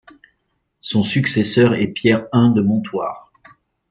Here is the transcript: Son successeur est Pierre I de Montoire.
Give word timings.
Son 0.81 1.03
successeur 1.03 1.75
est 1.75 1.85
Pierre 1.89 2.25
I 2.33 2.51
de 2.55 2.61
Montoire. 2.63 3.31